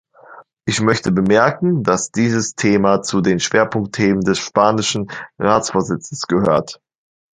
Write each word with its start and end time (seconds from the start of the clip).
Ich 0.65 0.81
möchte 0.81 1.11
bemerken, 1.11 1.83
dass 1.83 2.09
dieses 2.09 2.55
Thema 2.55 3.03
zu 3.03 3.21
den 3.21 3.39
Schwerpunktthemen 3.39 4.21
des 4.21 4.39
spanischen 4.39 5.11
Ratsvorsitzes 5.37 6.21
gehört. 6.25 6.81